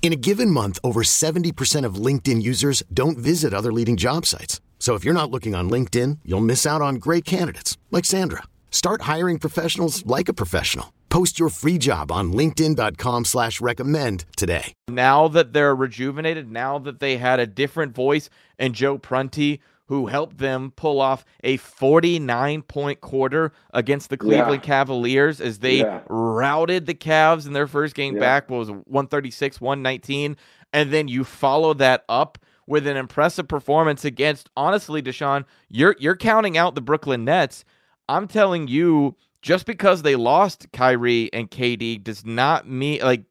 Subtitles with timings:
[0.00, 4.62] In a given month, over 70% of LinkedIn users don't visit other leading job sites.
[4.78, 8.44] So if you're not looking on LinkedIn, you'll miss out on great candidates like Sandra.
[8.70, 10.94] Start hiring professionals like a professional.
[11.10, 14.72] Post your free job on LinkedIn.com slash recommend today.
[14.88, 20.06] Now that they're rejuvenated, now that they had a different voice and Joe Prunty, who
[20.06, 24.66] helped them pull off a 49 point quarter against the Cleveland Yeah.
[24.66, 26.00] Cavaliers as they Yeah.
[26.08, 28.20] routed the Cavs in their first game Yeah.
[28.20, 30.36] back, what was 136, 119.
[30.72, 36.16] And then you follow that up with an impressive performance against, honestly, Deshaun, you're you're
[36.16, 37.64] counting out the Brooklyn Nets.
[38.10, 43.22] I'm telling you, just because they lost Kyrie and KD does not mean like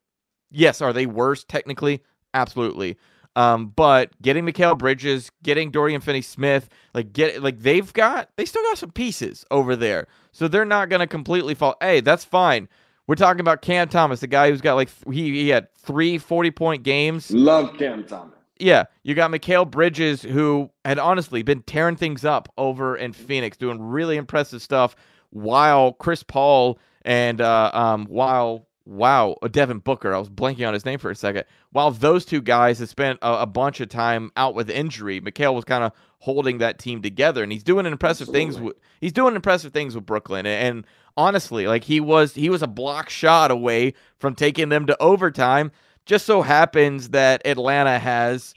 [0.50, 2.02] yes, are they worse technically?
[2.34, 2.96] Absolutely.
[3.38, 8.44] Um, but getting Mikal Bridges, getting Dorian Finney Smith, like get like they've got they
[8.44, 10.08] still got some pieces over there.
[10.32, 11.76] So they're not gonna completely fall.
[11.80, 12.68] Hey, that's fine.
[13.06, 16.50] We're talking about Cam Thomas, the guy who's got like he, he had three 40
[16.50, 17.30] point games.
[17.30, 18.34] Love Cam Thomas.
[18.58, 23.56] Yeah, you got Mikal Bridges, who had honestly been tearing things up over in Phoenix,
[23.56, 24.96] doing really impressive stuff,
[25.30, 30.72] while Chris Paul and uh, um, while wow, uh, Devin Booker, I was blanking on
[30.72, 31.44] his name for a second.
[31.72, 35.54] While those two guys have spent a, a bunch of time out with injury, Mikal
[35.54, 38.58] was kind of holding that team together, and he's doing impressive things.
[38.58, 40.86] With, he's doing impressive things with Brooklyn, and, and
[41.16, 45.70] honestly, like he was, he was a block shot away from taking them to overtime.
[46.06, 48.54] Just so happens that Atlanta has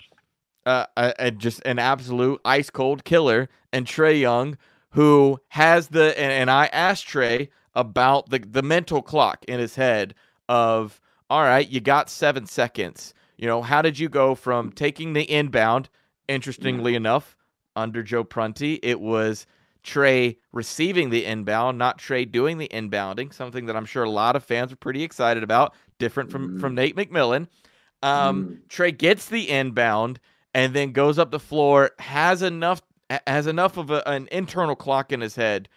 [0.65, 4.57] uh, a, a- just an absolute ice cold killer, and Trae Young,
[4.91, 9.75] who has the and, and I asked Trae about the the mental clock in his
[9.75, 10.13] head
[10.49, 13.13] of all right, you got seven seconds.
[13.37, 15.89] You know, how did you go from taking the inbound?
[16.27, 17.35] Interestingly enough,
[17.75, 19.47] under Joe Prunty, it was
[19.83, 23.33] Trae receiving the inbound, not Trae doing the inbounding.
[23.33, 25.73] Something that I'm sure a lot of fans are pretty excited about.
[25.97, 27.47] Different from from Nate McMillan.
[28.03, 30.19] Um, Trae gets the inbound
[30.53, 31.91] and then goes up the floor.
[31.99, 32.81] Has enough
[33.27, 35.67] has enough of a, an internal clock in his head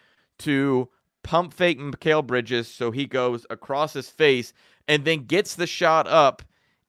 [0.41, 0.89] to
[1.25, 4.53] pump fake Mikal Bridges so he goes across his face
[4.87, 6.43] and then gets the shot up,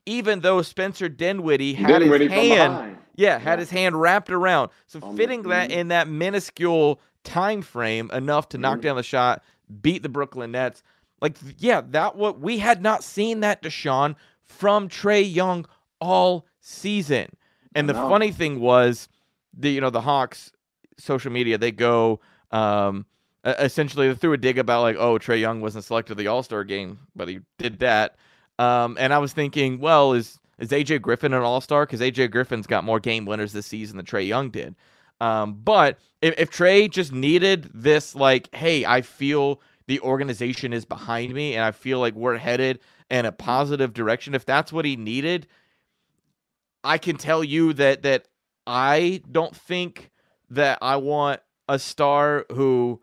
[0.05, 2.97] even though Spencer Dinwiddie had Dinwiddie his hand.
[3.15, 3.59] Yeah, had Yeah.
[3.61, 4.69] his hand wrapped around.
[4.87, 5.73] So fitting that mhm.
[5.73, 8.81] in that minuscule time frame enough to knock Mhm.
[8.83, 9.41] down the shot,
[9.81, 10.83] beat the Brooklyn Nets.
[11.21, 15.65] Like, yeah, that what we had not seen that Deshaun from Trae Young
[15.99, 17.27] all season.
[17.73, 19.07] And the funny thing was,
[19.57, 20.51] the you know the Hawks
[20.97, 22.19] social media they go
[22.51, 23.05] um
[23.45, 26.27] e- essentially they threw a dig about like oh Trae Young wasn't selected to the
[26.27, 28.15] All Star game, but he did that.
[28.57, 31.85] Um, and I was thinking, well, is is AJ Griffin an All Star?
[31.85, 34.75] Because AJ Griffin's got more game winners this season than Trae Young did.
[35.21, 40.85] Um, but if, if Trae just needed this, like, hey, I feel the organization is
[40.85, 42.79] behind me and I feel like we're headed
[43.09, 45.47] in a positive direction, if that's what he needed,
[46.83, 48.27] I can tell you that that
[48.67, 50.11] I don't think
[50.49, 53.01] that I want a star who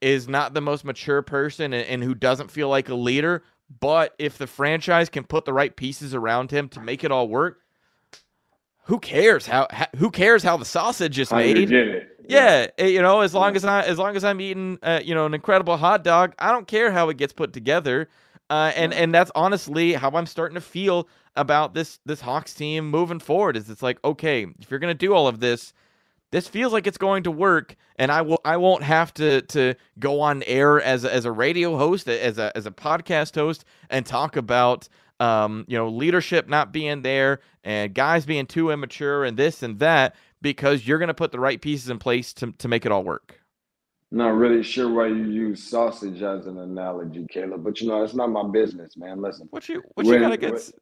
[0.00, 3.42] is not the most mature person and, and who doesn't feel like a leader.
[3.80, 7.28] But if the franchise can put the right pieces around him to make it all
[7.28, 7.60] work,
[8.84, 11.68] who cares how, who cares how the sausage is made?
[12.26, 15.14] Yeah, eh, you know, as long as I as long as I'm eating, uh, you
[15.14, 18.08] know, an incredible hot dog, I don't care how it gets put together.
[18.50, 22.90] Uh, and and that's honestly how I'm starting to feel about this this Hawks team
[22.90, 23.56] moving forward.
[23.56, 25.74] Is it's like okay, if you're gonna do all of this,
[26.30, 29.74] this feels like it's going to work, and I will I won't have to to
[29.98, 33.64] go on air as a, as a radio host, as a as a podcast host,
[33.90, 34.88] and talk about
[35.20, 39.80] um you know leadership not being there and guys being too immature and this and
[39.80, 43.04] that because you're gonna put the right pieces in place to to make it all
[43.04, 43.40] work.
[44.10, 48.14] Not really sure why you use sausage as an analogy, Caleb, but you know, it's
[48.14, 49.20] not my business, man.
[49.20, 49.48] Listen.
[49.50, 50.72] What you what you got against?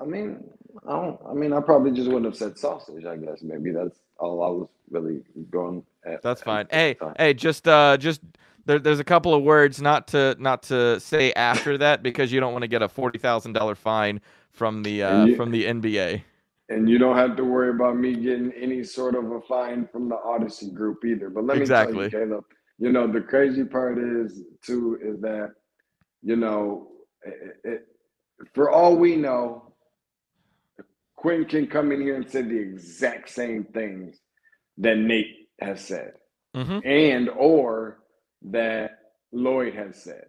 [0.00, 0.44] I mean,
[0.86, 1.18] I don't.
[1.28, 3.04] I mean, I probably just wouldn't have said sausage.
[3.04, 6.22] I guess maybe that's all I was really going at.
[6.22, 6.66] That's fine.
[6.70, 7.14] the Hey, time.
[7.18, 8.20] hey, just uh, just
[8.66, 12.40] there, there's a couple of words not to not to say after that because you
[12.40, 14.20] don't want to get a forty thousand dollar fine
[14.52, 16.22] from the uh, you- from the NBA.
[16.68, 20.08] And you don't have to worry about me getting any sort of a fine from
[20.08, 21.28] the Audacy group either.
[21.28, 22.44] But let me tell you, Caleb,
[22.78, 25.52] you know, the crazy part is too is that,
[26.22, 26.88] you know,
[27.24, 27.86] it, it,
[28.54, 29.69] for all we know,
[31.20, 34.18] Quin can come in here and say the exact same things
[34.78, 36.14] that Nate has said.
[36.56, 38.00] hmm and or
[38.44, 38.92] that
[39.32, 40.26] Lloyd has said.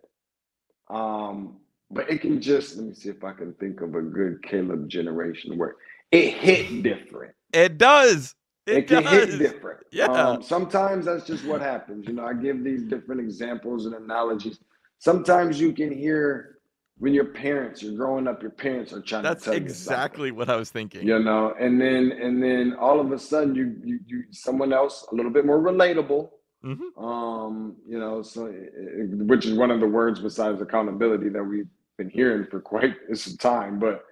[0.89, 1.59] Um,
[1.91, 4.89] but it can just let me see if I can think of a good Caleb
[4.89, 5.75] generation where
[6.11, 7.35] it hit different.
[7.53, 8.35] It does.
[8.67, 9.11] It, It, can does.
[9.11, 9.81] hit different.
[9.93, 10.07] Yeah.
[10.07, 12.07] Um, sometimes that's just what happens.
[12.07, 14.59] You know, I give these different examples and analogies.
[14.99, 16.59] Sometimes you can hear
[16.97, 20.31] when your parents, you're growing up, your parents are trying That's to tell you exactly
[20.31, 21.07] what I was thinking.
[21.07, 25.05] you know and then and then all of a sudden you you, you someone else
[25.11, 26.29] a little bit more relatable
[26.63, 26.89] Mhm.
[27.09, 31.67] um you know so eh, which is one of the words besides accountability that we've
[31.97, 34.03] been hearing for quite some time but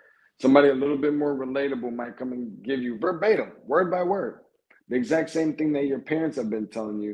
[0.42, 4.40] somebody a little bit more relatable might come and give you verbatim word by word
[4.90, 7.14] the exact same thing that your parents have been telling you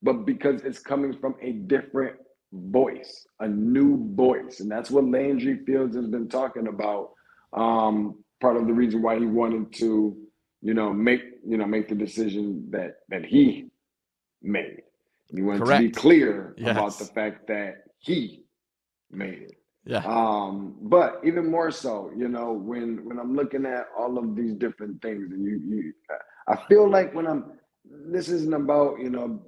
[0.00, 2.14] but because it's coming from a different
[2.52, 7.10] voice a new voice and that's what landry fields has been talking about
[7.52, 10.16] um, part of the reason why he wanted to,
[10.62, 13.70] you know, make you know make the decision that that he
[14.42, 14.82] made.
[15.28, 15.96] He wanted to be Correct.
[15.96, 18.44] clear about the fact that he
[19.10, 19.52] made it.
[19.84, 20.02] Yeah.
[20.04, 24.54] Um, but even more so, you know, when when I'm looking at all of these
[24.54, 25.92] different things, and you you,
[26.46, 27.52] I feel like when I'm,
[27.84, 29.42] this isn't about you know,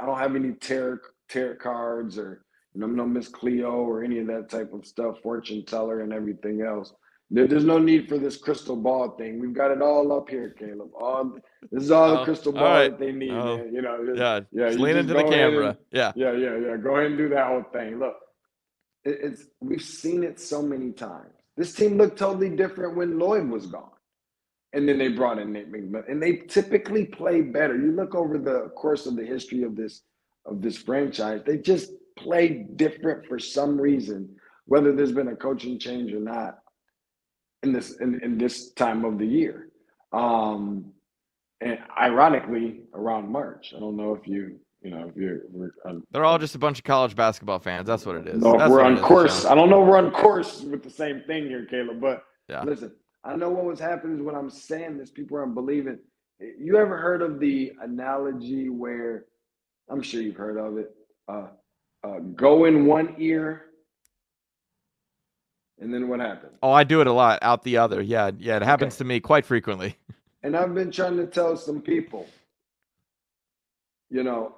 [0.00, 0.98] I don't have any tarot
[1.28, 2.44] tarot cards or
[2.74, 6.12] you know, no Miss Cleo or any of that type of stuff, fortune teller and
[6.12, 6.92] everything else.
[7.30, 9.38] There, there's no need for this crystal ball thing.
[9.38, 10.90] We've got it all up here, Caleb.
[10.98, 11.34] All
[11.70, 12.88] this is all the Oh, crystal ball right.
[12.90, 13.32] that they need.
[13.32, 13.74] Oh, man.
[13.74, 14.40] You know, just- Yeah.
[14.52, 14.68] yeah.
[14.68, 15.68] Just lean into the camera.
[15.68, 16.12] and- yeah.
[16.16, 16.76] yeah, yeah, yeah.
[16.76, 17.98] Go ahead and do that whole thing.
[17.98, 18.14] Look,
[19.04, 21.32] it, it's we've seen it so many times.
[21.56, 23.90] This team looked totally different when Lloyd was gone,
[24.72, 27.76] and then they brought in Nate McMillan, and they typically play better.
[27.76, 30.02] You look over the course of the history of this
[30.48, 34.36] of this franchise, they just play different for some reason,
[34.66, 36.58] whether there's been a coaching change or not.
[37.64, 39.68] In this in, in this time of the year,
[40.12, 40.92] um,
[41.60, 43.72] and ironically around March.
[43.76, 46.58] I don't know if you you know if you're we're on, They're all just a
[46.58, 47.88] bunch of college basketball fans.
[47.88, 48.44] That's what it is.
[48.44, 49.44] no, That's we're on course.
[49.44, 52.00] I don't know we're on course with the same thing here, Caleb.
[52.00, 52.62] But Yeah.
[52.62, 52.92] listen,
[53.24, 55.98] I know what was happening is when I'm saying this, people aren't believing.
[56.38, 59.24] You ever heard of the analogy where
[59.90, 60.94] I'm sure you've heard of it?
[61.28, 61.48] Uh,
[62.04, 63.66] uh, go in one ear,
[65.78, 66.58] and then what happens?
[66.62, 67.38] Oh, I do it a lot.
[67.42, 68.00] Out the other.
[68.02, 68.30] Yeah.
[68.38, 68.56] Yeah.
[68.56, 68.98] It happens Okay.
[68.98, 69.96] to me quite frequently.
[70.44, 72.24] And I've been trying to tell some people,
[74.08, 74.54] you know,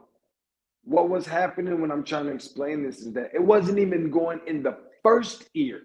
[0.85, 4.41] what was happening when I'm trying to explain this is that it wasn't even going
[4.47, 5.81] in the first ear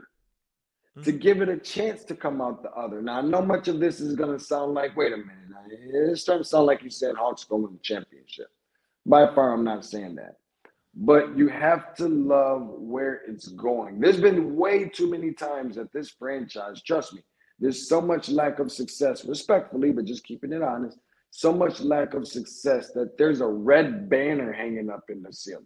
[1.02, 3.02] to give it a chance to come out the other.
[3.02, 5.32] Now, I know much of this is going to sound like, wait a minute,
[5.70, 8.48] it's starting to sound like you said Hawks going to the championship.
[9.06, 10.38] By far, I'm not saying that.
[10.96, 14.00] But you have to love where it's going.
[14.00, 17.22] There's been way too many times that this franchise, trust me,
[17.60, 20.98] there's so much lack of success, respectfully, but just keeping it honest,
[21.32, 25.66] so much lack of success that there's a red banner hanging up in the ceiling.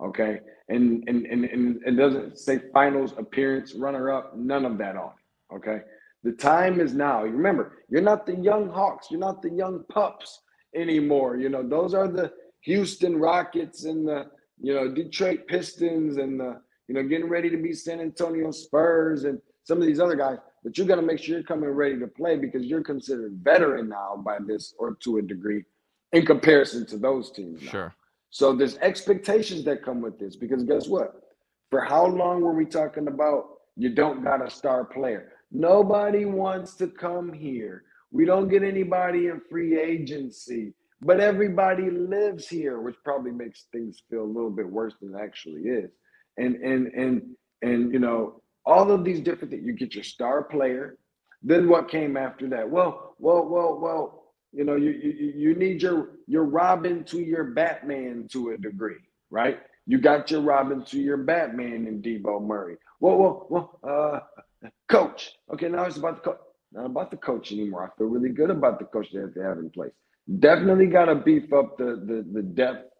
[0.00, 0.40] Okay.
[0.68, 5.10] And and and, and it doesn't say finals appearance, runner up, none of that on
[5.10, 5.54] it.
[5.56, 5.80] Okay.
[6.22, 7.24] The time is now.
[7.24, 10.42] Remember, you're not the young Hawks, you're not the young pups
[10.74, 11.36] anymore.
[11.36, 14.26] You know, those are the Houston Rockets and the
[14.60, 19.24] you know Detroit Pistons and the you know getting ready to be San Antonio Spurs
[19.24, 20.38] and some of these other guys.
[20.62, 23.88] But you got to make sure you're coming ready to play because you're considered veteran
[23.88, 25.64] now by this or to a degree
[26.12, 27.62] in comparison to those teams.
[27.62, 27.70] now.
[27.70, 27.94] Sure.
[28.30, 31.22] So there's expectations that come with this because guess what?
[31.70, 33.44] For how long were we talking about
[33.76, 35.32] you don't got a star player?
[35.50, 37.84] Nobody wants to come here.
[38.12, 44.02] We don't get anybody in free agency, but everybody lives here, which probably makes things
[44.10, 45.90] feel a little bit worse than it actually is.
[46.36, 47.22] And and and
[47.62, 49.66] and you know, all of these different things.
[49.66, 50.98] You get your star player.
[51.42, 52.68] Then what came after that?
[52.68, 57.44] Well, well, well, well, you know, you you, you need your your Robin to your
[57.44, 59.60] Batman to a degree, right?
[59.86, 62.76] You got your Robin to your Batman in Debo Murray.
[63.00, 65.32] Well, well, well, uh, coach.
[65.52, 66.40] Okay, now it's about the coach.
[66.72, 67.84] Not about the coach anymore.
[67.84, 69.90] I feel really good about the coach that they have in place.
[70.38, 72.90] Definitely got to beef up the the, the depth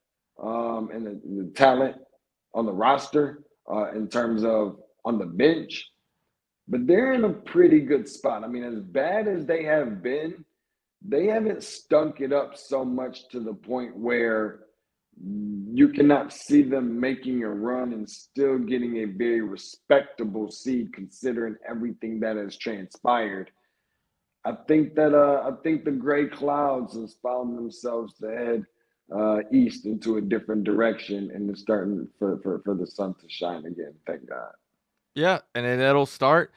[0.43, 1.97] um, and the, the talent
[2.55, 5.91] on the roster uh, in terms of on the bench.
[6.69, 8.45] But they're in a pretty good spot.
[8.45, 10.45] I mean, as bad as they have been,
[11.07, 14.61] they haven't stunk it up so much to the point where
[15.73, 21.57] you cannot see them making a run and still getting a very respectable seed considering
[21.69, 23.51] everything that has transpired.
[24.45, 28.67] I think that uh, I think the gray clouds has found themselves to head
[29.15, 33.29] uh, east into a different direction, and it's starting for, for, for the sun to
[33.29, 33.95] shine again.
[34.07, 34.53] Thank God.
[35.15, 36.53] Yeah, and it'll start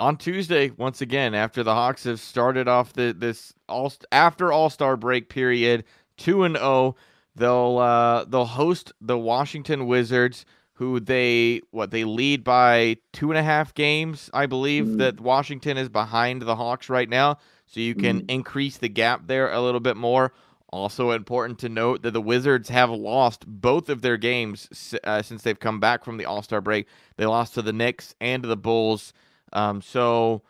[0.00, 4.68] on Tuesday once again after the Hawks have started off the this all after All
[4.68, 5.84] Star break period
[6.16, 6.66] two and zero.
[6.66, 6.96] Oh,
[7.34, 13.38] they'll uh, they'll host the Washington Wizards, who they what they lead by two and
[13.38, 14.28] a half games.
[14.34, 14.98] I believe mm.
[14.98, 18.30] that Washington is behind the Hawks right now, so you can mm.
[18.30, 20.32] increase the gap there a little bit more.
[20.68, 25.42] Also important to note that the Wizards have lost both of their games uh, since
[25.42, 26.88] they've come back from the All Star break.
[27.16, 29.12] They lost to the Knicks and to the Bulls.
[29.52, 30.42] Um, so,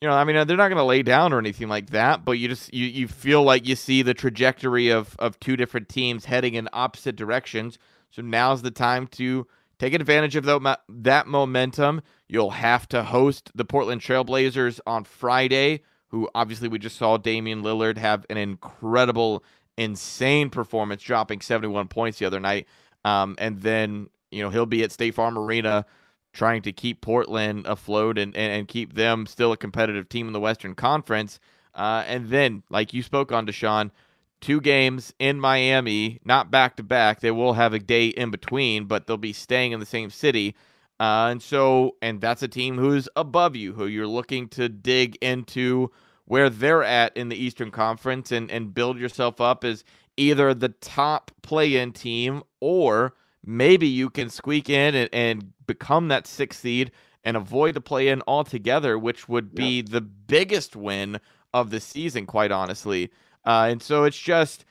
[0.00, 2.32] you know, I mean, they're not going to lay down or anything like that, but
[2.32, 6.24] you just you, you feel like you see the trajectory of of two different teams
[6.24, 7.78] heading in opposite directions.
[8.14, 9.46] So now's the time to
[9.78, 12.02] take advantage of that momentum.
[12.28, 15.82] You'll have to host the Portland Trailblazers on Friday
[16.14, 19.42] who obviously we just saw Damian Lillard have an incredible,
[19.76, 22.68] insane performance, dropping 71 points the other night.
[23.04, 25.84] Um, and then, you know, he'll be at State Farm Arena
[26.32, 30.32] trying to keep Portland afloat and, and, and keep them still a competitive team in
[30.32, 31.40] the Western Conference.
[31.74, 33.90] Uh, and then, like you spoke on, Deshaun,
[34.44, 37.20] two games in Miami, not back to back.
[37.20, 40.54] They will have a day in between, but they'll be staying in the same city.
[41.00, 45.16] Uh, and so, and that's a team who's above you, who you're looking to dig
[45.22, 45.90] into
[46.26, 49.82] where they're at in the Eastern Conference and, and build yourself up as
[50.18, 53.14] either the top play in team or
[53.46, 56.92] maybe you can squeak in and, and become that sixth seed
[57.24, 61.18] and avoid the play in altogether, which would be the biggest win
[61.54, 63.10] of the season, quite honestly.
[63.44, 64.64] Uh, and so it's just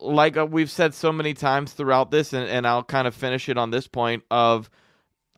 [0.00, 3.48] like uh, we've said so many times throughout this, and, and I'll kind of finish
[3.48, 4.70] it on this point of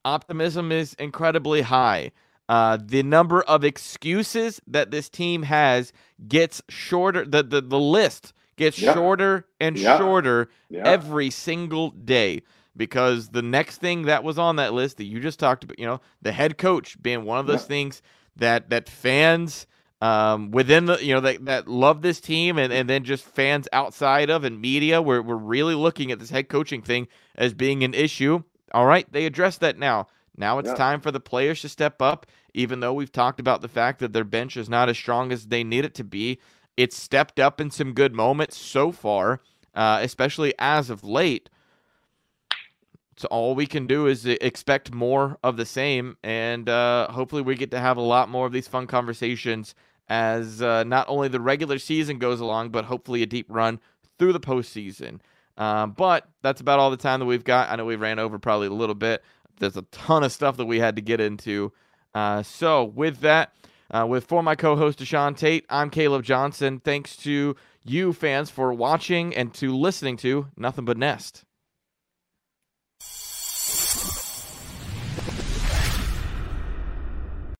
[0.05, 2.13] optimism is incredibly high.
[2.49, 5.93] Uh, the number of excuses that this team has
[6.27, 7.25] gets shorter.
[7.25, 8.95] The the, the list gets yeah.
[8.95, 9.99] shorter and yeah.
[9.99, 10.83] shorter yeah.
[10.85, 12.43] every single day
[12.77, 15.85] because the next thing that was on that list that you just talked about, you
[15.85, 18.01] know, the head coach being one of those things
[18.37, 19.67] that that fans
[20.01, 23.67] um, within the you know that, that love this team and, and then just fans
[23.73, 27.83] outside of and media we're, we're really looking at this head coaching thing as being
[27.83, 31.69] an issue all right they address that now now it's time for the players to
[31.69, 34.99] step up even though we've talked about the fact that their bench is not as
[34.99, 36.39] strong as they need it to be.
[36.77, 39.41] It's stepped up in some good moments so far,
[39.75, 41.51] uh, especially as of late.
[43.17, 47.55] So all we can do is expect more of the same, and uh, hopefully we
[47.55, 49.75] get to have a lot more of these fun conversations
[50.09, 53.81] as uh, not only the regular season goes along, but hopefully a deep run
[54.19, 55.21] through the postseason.
[55.57, 57.71] Um, but that's about all the time that we've got.
[57.71, 59.23] I know we ran over probably a little bit.
[59.59, 61.73] There's a ton of stuff that we had to get into.
[62.15, 63.53] Uh, so, with that,
[63.91, 66.81] uh, with for my co-host Deshaun Tate, I'm Caleb Johnson.
[66.81, 71.45] Thanks to you fans for watching and to listening to Nothing But Nest.